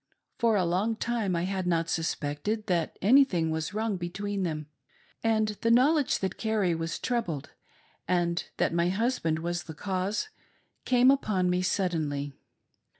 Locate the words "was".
3.51-3.71, 6.73-6.97, 9.37-9.65